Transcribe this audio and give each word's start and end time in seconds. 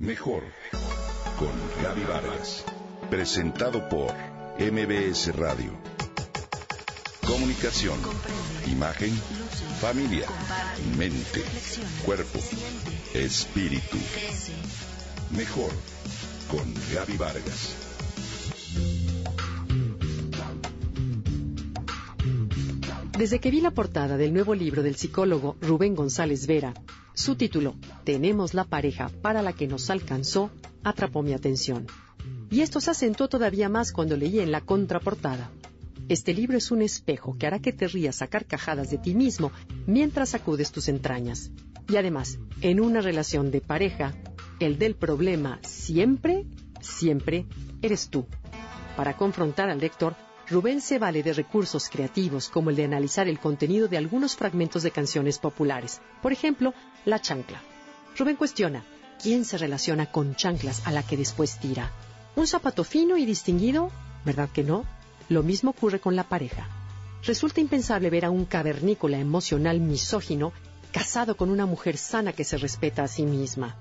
Mejor 0.00 0.42
con 1.38 1.50
Gaby 1.82 2.04
Vargas. 2.04 2.64
Presentado 3.10 3.86
por 3.90 4.14
MBS 4.58 5.36
Radio. 5.36 5.72
Comunicación, 7.26 7.98
imagen, 8.66 9.10
familia, 9.78 10.26
mente, 10.96 11.44
cuerpo, 12.06 12.38
espíritu. 13.12 13.98
Mejor 15.36 15.70
con 16.50 16.72
Gaby 16.94 17.18
Vargas. 17.18 17.76
Desde 23.18 23.38
que 23.38 23.50
vi 23.50 23.60
la 23.60 23.72
portada 23.72 24.16
del 24.16 24.32
nuevo 24.32 24.54
libro 24.54 24.82
del 24.82 24.96
psicólogo 24.96 25.58
Rubén 25.60 25.94
González 25.94 26.46
Vera, 26.46 26.72
su 27.20 27.36
título, 27.36 27.74
Tenemos 28.04 28.54
la 28.54 28.64
pareja 28.64 29.10
para 29.20 29.42
la 29.42 29.52
que 29.52 29.68
nos 29.68 29.90
alcanzó, 29.90 30.50
atrapó 30.82 31.22
mi 31.22 31.34
atención. 31.34 31.86
Y 32.50 32.62
esto 32.62 32.80
se 32.80 32.90
acentuó 32.90 33.28
todavía 33.28 33.68
más 33.68 33.92
cuando 33.92 34.16
leí 34.16 34.40
en 34.40 34.50
la 34.50 34.62
contraportada. 34.62 35.50
Este 36.08 36.32
libro 36.32 36.56
es 36.56 36.70
un 36.70 36.80
espejo 36.80 37.36
que 37.38 37.46
hará 37.46 37.58
que 37.58 37.74
te 37.74 37.86
rías 37.88 38.22
a 38.22 38.26
carcajadas 38.26 38.90
de 38.90 38.96
ti 38.96 39.14
mismo 39.14 39.52
mientras 39.86 40.30
sacudes 40.30 40.72
tus 40.72 40.88
entrañas. 40.88 41.50
Y 41.88 41.96
además, 41.96 42.38
en 42.62 42.80
una 42.80 43.02
relación 43.02 43.50
de 43.50 43.60
pareja, 43.60 44.14
el 44.58 44.78
del 44.78 44.94
problema 44.94 45.60
siempre, 45.62 46.46
siempre 46.80 47.44
eres 47.82 48.08
tú. 48.08 48.26
Para 48.96 49.16
confrontar 49.18 49.68
al 49.68 49.78
lector, 49.78 50.16
Rubén 50.50 50.80
se 50.80 50.98
vale 50.98 51.22
de 51.22 51.32
recursos 51.32 51.88
creativos 51.88 52.48
como 52.48 52.70
el 52.70 52.76
de 52.76 52.84
analizar 52.84 53.28
el 53.28 53.38
contenido 53.38 53.86
de 53.86 53.96
algunos 53.96 54.34
fragmentos 54.34 54.82
de 54.82 54.90
canciones 54.90 55.38
populares. 55.38 56.00
Por 56.20 56.32
ejemplo, 56.32 56.74
La 57.04 57.20
chancla. 57.20 57.62
Rubén 58.18 58.34
cuestiona, 58.34 58.84
¿quién 59.22 59.44
se 59.44 59.58
relaciona 59.58 60.10
con 60.10 60.34
chanclas 60.34 60.84
a 60.86 60.90
la 60.90 61.04
que 61.04 61.16
después 61.16 61.58
tira? 61.60 61.92
¿Un 62.34 62.48
zapato 62.48 62.82
fino 62.82 63.16
y 63.16 63.26
distinguido? 63.26 63.92
¿Verdad 64.24 64.48
que 64.50 64.64
no? 64.64 64.84
Lo 65.28 65.44
mismo 65.44 65.70
ocurre 65.70 66.00
con 66.00 66.16
la 66.16 66.24
pareja. 66.24 66.66
Resulta 67.22 67.60
impensable 67.60 68.10
ver 68.10 68.24
a 68.24 68.30
un 68.30 68.44
cavernícola 68.44 69.18
emocional 69.18 69.78
misógino 69.78 70.52
casado 70.90 71.36
con 71.36 71.50
una 71.50 71.64
mujer 71.64 71.96
sana 71.96 72.32
que 72.32 72.44
se 72.44 72.58
respeta 72.58 73.04
a 73.04 73.08
sí 73.08 73.24
misma. 73.24 73.76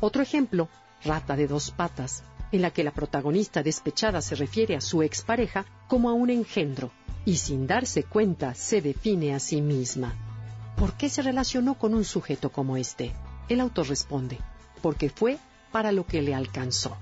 Otro 0.00 0.22
ejemplo, 0.22 0.68
Rata 1.04 1.36
de 1.36 1.46
dos 1.46 1.72
patas, 1.72 2.22
en 2.56 2.62
la 2.62 2.70
que 2.70 2.84
la 2.84 2.90
protagonista 2.90 3.62
despechada 3.62 4.20
se 4.20 4.34
refiere 4.34 4.76
a 4.76 4.80
su 4.80 5.02
expareja 5.02 5.64
como 5.88 6.10
a 6.10 6.14
un 6.14 6.30
engendro 6.30 6.90
y 7.24 7.36
sin 7.36 7.66
darse 7.66 8.02
cuenta 8.02 8.54
se 8.54 8.80
define 8.80 9.34
a 9.34 9.40
sí 9.40 9.60
misma. 9.60 10.14
¿Por 10.76 10.94
qué 10.94 11.08
se 11.08 11.22
relacionó 11.22 11.74
con 11.78 11.94
un 11.94 12.04
sujeto 12.04 12.50
como 12.50 12.76
este? 12.76 13.12
El 13.48 13.60
autor 13.60 13.88
responde, 13.88 14.38
porque 14.82 15.10
fue 15.10 15.38
para 15.72 15.92
lo 15.92 16.06
que 16.06 16.22
le 16.22 16.34
alcanzó. 16.34 16.96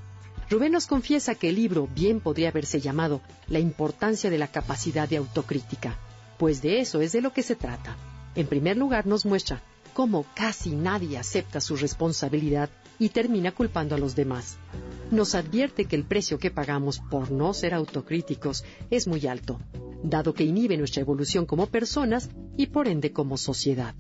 Rubén 0.51 0.73
nos 0.73 0.87
confiesa 0.87 1.35
que 1.35 1.49
el 1.49 1.57
libro 1.57 1.89
bien 1.95 2.21
podría 2.21 2.51
haberse 2.51 2.81
llamado 2.81 3.21
La 3.49 3.59
importancia 3.59 4.31
de 4.31 4.39
la 4.39 4.49
capacidad 4.49 5.09
de 5.09 5.17
autocrítica, 5.17 5.97
pues 6.39 6.63
de 6.63 6.81
eso 6.81 7.01
es 7.01 7.13
de 7.13 7.23
lo 7.23 7.33
que 7.33 7.43
se 7.43 7.57
trata. 7.57 7.97
En 8.35 8.47
primer 8.47 8.77
lugar 8.77 9.07
nos 9.07 9.25
muestra 9.25 9.63
cómo 9.95 10.27
casi 10.35 10.71
nadie 10.71 11.17
acepta 11.17 11.61
su 11.61 11.77
responsabilidad 11.77 12.71
y 12.99 13.09
termina 13.11 13.53
culpando 13.53 13.95
a 13.95 13.99
los 13.99 14.15
demás. 14.15 14.59
Nos 15.11 15.35
advierte 15.35 15.85
que 15.85 15.97
el 15.97 16.05
precio 16.05 16.39
que 16.39 16.51
pagamos 16.51 17.01
por 17.11 17.31
no 17.31 17.55
ser 17.55 17.75
autocríticos 17.75 18.65
es 18.91 19.07
muy 19.07 19.27
alto, 19.27 19.61
dado 20.03 20.35
que 20.35 20.45
inhibe 20.45 20.77
nuestra 20.77 21.03
evolución 21.03 21.47
como 21.47 21.67
personas 21.67 22.31
y 22.57 22.67
por 22.67 22.89
ende 22.89 23.13
como 23.13 23.37
sociedad. 23.37 23.95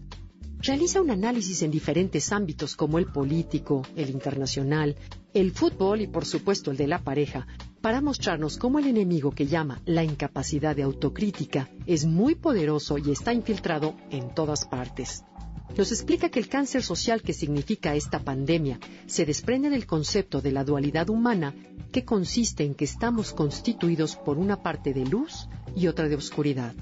Realiza 0.58 1.02
un 1.02 1.10
análisis 1.10 1.62
en 1.62 1.70
diferentes 1.70 2.32
ámbitos 2.32 2.74
como 2.74 2.98
el 2.98 3.06
político, 3.06 3.82
el 3.96 4.08
internacional, 4.08 4.96
el 5.34 5.52
fútbol 5.52 6.00
y 6.00 6.06
por 6.06 6.24
supuesto 6.24 6.70
el 6.70 6.78
de 6.78 6.86
la 6.86 7.04
pareja, 7.04 7.46
para 7.82 8.00
mostrarnos 8.00 8.56
cómo 8.56 8.78
el 8.78 8.86
enemigo 8.86 9.32
que 9.32 9.46
llama 9.46 9.82
la 9.84 10.04
incapacidad 10.04 10.74
de 10.74 10.84
autocrítica 10.84 11.68
es 11.84 12.06
muy 12.06 12.34
poderoso 12.34 12.96
y 12.96 13.10
está 13.10 13.34
infiltrado 13.34 13.94
en 14.10 14.34
todas 14.34 14.64
partes 14.64 15.22
nos 15.76 15.90
explica 15.90 16.28
que 16.28 16.38
el 16.38 16.48
cáncer 16.48 16.82
social 16.82 17.22
que 17.22 17.32
significa 17.32 17.94
esta 17.94 18.20
pandemia 18.20 18.78
se 19.06 19.26
desprende 19.26 19.70
del 19.70 19.86
concepto 19.86 20.40
de 20.40 20.52
la 20.52 20.64
dualidad 20.64 21.10
humana 21.10 21.54
que 21.90 22.04
consiste 22.04 22.64
en 22.64 22.74
que 22.74 22.84
estamos 22.84 23.32
constituidos 23.32 24.16
por 24.16 24.38
una 24.38 24.62
parte 24.62 24.94
de 24.94 25.04
luz 25.04 25.48
y 25.74 25.88
otra 25.88 26.08
de 26.08 26.14
oscuridad, 26.14 26.74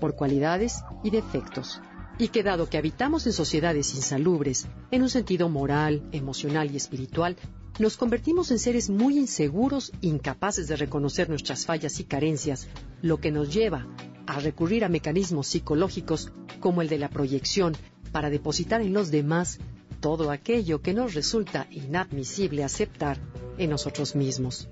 por 0.00 0.14
cualidades 0.14 0.84
y 1.02 1.10
defectos, 1.10 1.80
y 2.18 2.28
que 2.28 2.42
dado 2.42 2.68
que 2.68 2.78
habitamos 2.78 3.26
en 3.26 3.32
sociedades 3.32 3.94
insalubres, 3.94 4.66
en 4.90 5.02
un 5.02 5.10
sentido 5.10 5.48
moral, 5.48 6.08
emocional 6.12 6.70
y 6.72 6.76
espiritual, 6.76 7.36
nos 7.78 7.96
convertimos 7.96 8.50
en 8.50 8.58
seres 8.58 8.88
muy 8.88 9.18
inseguros, 9.18 9.92
incapaces 10.00 10.66
de 10.68 10.76
reconocer 10.76 11.28
nuestras 11.28 11.66
fallas 11.66 12.00
y 12.00 12.04
carencias, 12.04 12.68
lo 13.02 13.20
que 13.20 13.30
nos 13.30 13.52
lleva 13.52 13.86
a 14.26 14.40
recurrir 14.40 14.84
a 14.84 14.88
mecanismos 14.88 15.48
psicológicos 15.48 16.32
como 16.58 16.80
el 16.80 16.88
de 16.88 16.98
la 16.98 17.10
proyección, 17.10 17.76
para 18.16 18.30
depositar 18.30 18.80
en 18.80 18.94
los 18.94 19.10
demás 19.10 19.58
todo 20.00 20.30
aquello 20.30 20.80
que 20.80 20.94
nos 20.94 21.12
resulta 21.12 21.66
inadmisible 21.70 22.64
aceptar 22.64 23.18
en 23.58 23.68
nosotros 23.68 24.16
mismos. 24.16 24.70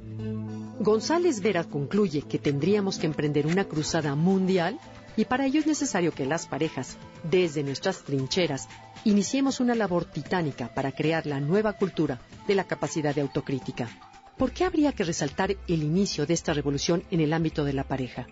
González 0.80 1.42
Vera 1.42 1.64
concluye 1.64 2.22
que 2.22 2.38
tendríamos 2.38 2.96
que 2.96 3.04
emprender 3.04 3.46
una 3.46 3.64
cruzada 3.64 4.14
mundial 4.14 4.78
y 5.14 5.26
para 5.26 5.44
ello 5.44 5.60
es 5.60 5.66
necesario 5.66 6.14
que 6.14 6.24
las 6.24 6.46
parejas, 6.46 6.96
desde 7.22 7.62
nuestras 7.62 8.02
trincheras, 8.04 8.66
iniciemos 9.04 9.60
una 9.60 9.74
labor 9.74 10.06
titánica 10.06 10.72
para 10.74 10.92
crear 10.92 11.26
la 11.26 11.38
nueva 11.38 11.74
cultura 11.74 12.22
de 12.48 12.54
la 12.54 12.64
capacidad 12.64 13.14
de 13.14 13.20
autocrítica. 13.20 13.90
¿Por 14.38 14.52
qué 14.52 14.64
habría 14.64 14.92
que 14.92 15.04
resaltar 15.04 15.54
el 15.68 15.82
inicio 15.82 16.24
de 16.24 16.32
esta 16.32 16.54
revolución 16.54 17.02
en 17.10 17.20
el 17.20 17.34
ámbito 17.34 17.62
de 17.62 17.74
la 17.74 17.84
pareja? 17.84 18.26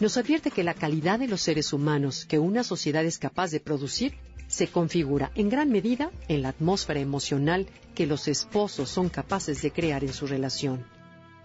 Nos 0.00 0.16
advierte 0.16 0.50
que 0.50 0.64
la 0.64 0.74
calidad 0.74 1.20
de 1.20 1.28
los 1.28 1.40
seres 1.40 1.72
humanos 1.72 2.26
que 2.26 2.40
una 2.40 2.64
sociedad 2.64 3.04
es 3.04 3.18
capaz 3.18 3.52
de 3.52 3.60
producir 3.60 4.14
se 4.48 4.66
configura 4.66 5.30
en 5.36 5.48
gran 5.48 5.70
medida 5.70 6.10
en 6.28 6.42
la 6.42 6.48
atmósfera 6.50 7.00
emocional 7.00 7.66
que 7.94 8.06
los 8.06 8.26
esposos 8.26 8.90
son 8.90 9.08
capaces 9.08 9.62
de 9.62 9.70
crear 9.70 10.02
en 10.02 10.12
su 10.12 10.26
relación. 10.26 10.84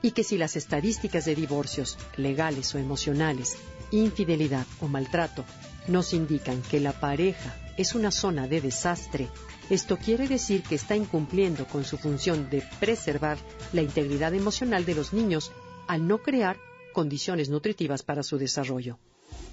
Y 0.02 0.12
que 0.12 0.24
si 0.24 0.38
las 0.38 0.56
estadísticas 0.56 1.26
de 1.26 1.36
divorcios, 1.36 1.98
legales 2.18 2.74
o 2.74 2.80
emocionales, 2.80 3.58
infidelidad 3.92 4.66
o 4.82 4.88
maltrato, 4.88 5.46
nos 5.88 6.14
indican 6.14 6.62
que 6.64 6.80
la 6.80 6.94
pareja 6.94 7.56
es 7.78 7.94
una 7.94 8.12
zona 8.12 8.48
de 8.48 8.62
desastre, 8.62 9.28
esto 9.70 9.98
quiere 9.98 10.28
decir 10.28 10.64
que 10.64 10.76
está 10.76 10.96
incumpliendo 10.96 11.66
con 11.66 11.86
su 11.86 11.98
función 11.98 12.50
de 12.50 12.64
preservar 12.80 13.38
la 13.74 13.84
integridad 13.84 14.34
emocional 14.34 14.86
de 14.86 14.96
los 14.96 15.14
niños 15.14 15.52
al 15.88 16.08
no 16.08 16.18
crear 16.20 16.58
condiciones 16.94 17.50
nutritivas 17.50 18.04
para 18.04 18.24
su 18.24 18.38
desarrollo. 18.38 18.98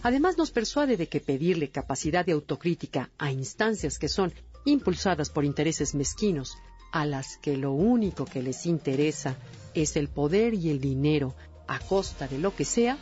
Además, 0.03 0.39
nos 0.39 0.51
persuade 0.51 0.97
de 0.97 1.09
que 1.09 1.21
pedirle 1.21 1.71
capacidad 1.71 2.25
de 2.25 2.33
autocrítica 2.33 3.11
a 3.19 3.33
instancias 3.33 3.99
que 3.99 4.09
son 4.09 4.33
impulsadas 4.65 5.31
por 5.31 5.45
intereses 5.45 5.95
mezquinos, 5.95 6.57
a 6.93 7.05
las 7.05 7.37
que 7.39 7.57
lo 7.57 7.73
único 7.73 8.25
que 8.25 8.43
les 8.43 8.67
interesa 8.67 9.37
es 9.75 9.97
el 9.97 10.09
poder 10.09 10.55
y 10.55 10.71
el 10.71 10.81
dinero 10.81 11.35
a 11.69 11.79
costa 11.79 12.29
de 12.29 12.39
lo 12.39 12.55
que 12.55 12.65
sea, 12.65 12.99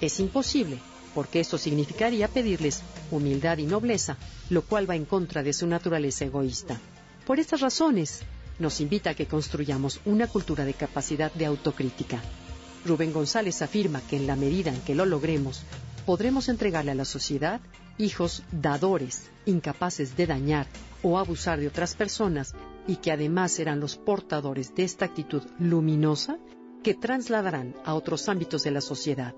es 0.00 0.20
imposible, 0.20 0.78
porque 1.14 1.40
esto 1.40 1.58
significaría 1.58 2.28
pedirles 2.28 2.82
humildad 3.10 3.58
y 3.58 3.66
nobleza, 3.66 4.16
lo 4.50 4.62
cual 4.62 4.88
va 4.88 4.96
en 4.96 5.04
contra 5.04 5.42
de 5.42 5.52
su 5.52 5.66
naturaleza 5.66 6.24
egoísta. 6.24 6.80
Por 7.26 7.40
estas 7.40 7.60
razones, 7.60 8.22
nos 8.58 8.80
invita 8.80 9.10
a 9.10 9.14
que 9.14 9.26
construyamos 9.26 10.00
una 10.04 10.28
cultura 10.28 10.64
de 10.64 10.74
capacidad 10.74 11.32
de 11.32 11.46
autocrítica. 11.46 12.22
Rubén 12.86 13.12
González 13.12 13.62
afirma 13.62 14.00
que 14.00 14.16
en 14.16 14.26
la 14.26 14.36
medida 14.36 14.72
en 14.72 14.80
que 14.80 14.94
lo 14.94 15.04
logremos, 15.04 15.62
podremos 16.04 16.48
entregarle 16.48 16.92
a 16.92 16.94
la 16.94 17.04
sociedad 17.04 17.60
hijos 17.98 18.42
dadores, 18.52 19.30
incapaces 19.44 20.16
de 20.16 20.26
dañar 20.26 20.66
o 21.02 21.18
abusar 21.18 21.58
de 21.60 21.68
otras 21.68 21.94
personas 21.94 22.54
y 22.86 22.96
que 22.96 23.12
además 23.12 23.52
serán 23.52 23.80
los 23.80 23.96
portadores 23.96 24.74
de 24.74 24.84
esta 24.84 25.04
actitud 25.06 25.42
luminosa 25.58 26.38
que 26.82 26.94
trasladarán 26.94 27.74
a 27.84 27.94
otros 27.94 28.28
ámbitos 28.28 28.62
de 28.62 28.70
la 28.70 28.80
sociedad, 28.80 29.34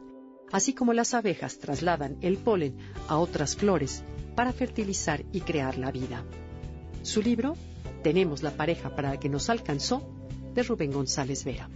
así 0.52 0.74
como 0.74 0.92
las 0.92 1.14
abejas 1.14 1.58
trasladan 1.58 2.18
el 2.20 2.36
polen 2.36 2.76
a 3.08 3.18
otras 3.18 3.56
flores 3.56 4.02
para 4.36 4.52
fertilizar 4.52 5.24
y 5.32 5.40
crear 5.40 5.78
la 5.78 5.90
vida. 5.90 6.24
Su 7.02 7.22
libro, 7.22 7.56
Tenemos 8.02 8.42
la 8.42 8.52
pareja 8.52 8.94
para 8.94 9.10
la 9.10 9.20
que 9.20 9.28
nos 9.28 9.50
alcanzó, 9.50 10.08
de 10.54 10.62
Rubén 10.62 10.92
González 10.92 11.44
Vera. 11.44 11.68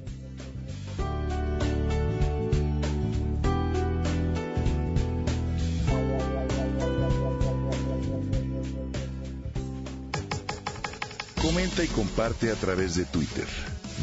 Comenta 11.43 11.83
y 11.83 11.89
comparte 11.89 12.53
a 12.53 12.55
través 12.55 12.94
de 12.94 13.05
Twitter. 13.05 13.49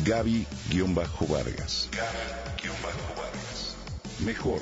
Gaby-Vargas. 0.03 1.89
Gaby-Vargas. 1.89 3.75
Mejor 4.25 4.61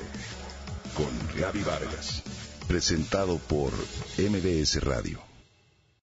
con 0.94 1.40
Gaby 1.40 1.62
Vargas. 1.64 2.22
Presentado 2.68 3.38
por 3.38 3.72
MBS 4.16 4.80
Radio. 4.84 5.27